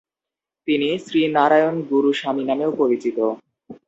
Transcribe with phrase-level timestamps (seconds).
[0.67, 3.17] তিনি "শ্রী নারায়ণ গুরু স্বামী" নামেও পরিচিত।